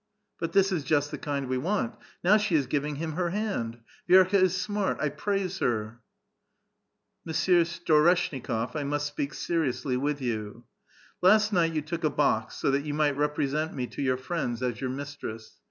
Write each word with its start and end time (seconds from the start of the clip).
But 0.39 0.53
this 0.53 0.71
is 0.71 0.91
inst 0.91 1.11
the 1.11 1.19
kind 1.19 1.47
we 1.47 1.59
want. 1.59 1.93
Now 2.23 2.37
she 2.37 2.55
is 2.55 2.65
giving 2.65 2.95
him 2.95 3.11
her 3.11 3.29
hand; 3.29 3.81
Vi^rka 4.09 4.33
is 4.33 4.59
smart; 4.59 4.97
I 4.99 5.09
praise 5.09 5.59
her!"" 5.59 5.99
Monsieur 7.23 7.63
Storeshnikof, 7.65 8.75
I 8.75 8.83
must 8.83 9.05
speak 9.05 9.35
seriously 9.35 9.97
with 9.97 10.19
30U. 10.19 10.63
Last 11.21 11.53
night 11.53 11.73
you 11.73 11.83
took 11.83 12.03
a 12.03 12.09
box 12.09 12.55
so 12.55 12.71
that 12.71 12.83
you 12.83 12.95
might 12.95 13.15
represent 13.15 13.75
me 13.75 13.85
to 13.93 14.01
your 14.01 14.17
friends 14.17 14.63
as 14.63 14.81
your 14.81 14.89
mistress. 14.89 15.59